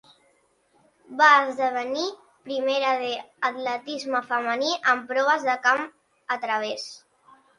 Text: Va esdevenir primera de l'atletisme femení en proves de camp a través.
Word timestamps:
Va 1.17 1.25
esdevenir 1.41 2.05
primera 2.47 2.93
de 3.03 3.11
l'atletisme 3.43 4.23
femení 4.31 4.73
en 4.95 5.03
proves 5.13 5.45
de 5.51 5.57
camp 5.67 5.83
a 6.37 6.41
través. 6.47 6.89